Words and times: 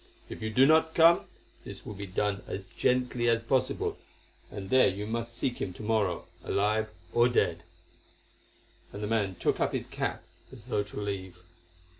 If 0.29 0.41
you 0.41 0.49
do 0.49 0.65
not 0.65 0.95
come, 0.95 1.25
this 1.63 1.85
will 1.85 1.93
be 1.93 2.07
done 2.07 2.41
as 2.47 2.65
gently 2.65 3.29
as 3.29 3.43
possible, 3.43 3.99
and 4.49 4.71
there 4.71 4.87
you 4.87 5.05
must 5.05 5.37
seek 5.37 5.61
him 5.61 5.73
to 5.73 5.83
morrow, 5.83 6.25
alive 6.43 6.89
or 7.13 7.29
dead." 7.29 7.61
And 8.91 9.03
the 9.03 9.07
man 9.07 9.35
took 9.35 9.59
up 9.59 9.73
his 9.73 9.85
cap 9.85 10.23
as 10.51 10.65
though 10.65 10.81
to 10.81 10.99
leave. 10.99 11.37